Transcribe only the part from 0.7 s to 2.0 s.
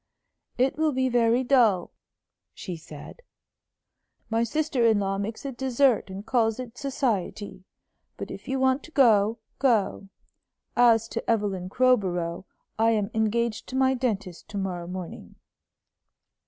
will be very dull,"